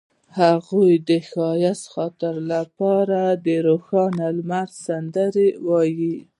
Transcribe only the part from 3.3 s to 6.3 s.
د روښانه لمر سندره ویله.